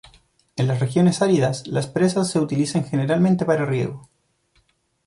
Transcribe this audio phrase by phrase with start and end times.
[0.55, 4.09] En las regiones áridas, las presas se utilizan generalmente para riego.